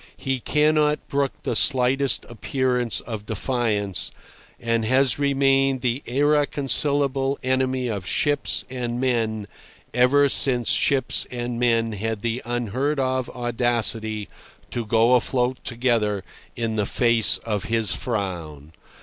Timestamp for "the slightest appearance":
1.43-3.01